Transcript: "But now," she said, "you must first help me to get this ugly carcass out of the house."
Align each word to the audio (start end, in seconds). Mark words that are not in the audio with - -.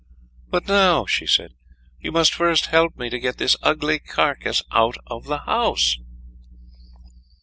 "But 0.49 0.67
now," 0.67 1.05
she 1.05 1.27
said, 1.27 1.53
"you 1.99 2.11
must 2.11 2.33
first 2.33 2.65
help 2.65 2.97
me 2.97 3.07
to 3.11 3.19
get 3.19 3.37
this 3.37 3.55
ugly 3.61 3.99
carcass 3.99 4.63
out 4.71 4.97
of 5.05 5.25
the 5.25 5.37
house." 5.37 5.95